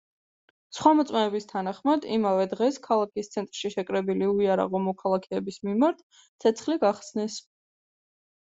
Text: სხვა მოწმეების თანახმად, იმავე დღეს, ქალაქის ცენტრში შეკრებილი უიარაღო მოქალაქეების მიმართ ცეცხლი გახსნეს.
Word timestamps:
სხვა 0.77 0.91
მოწმეების 0.99 1.45
თანახმად, 1.51 2.07
იმავე 2.15 2.47
დღეს, 2.53 2.79
ქალაქის 2.87 3.29
ცენტრში 3.37 3.71
შეკრებილი 3.75 4.31
უიარაღო 4.33 4.83
მოქალაქეების 4.89 5.63
მიმართ 5.69 6.03
ცეცხლი 6.25 6.81
გახსნეს. 6.89 7.41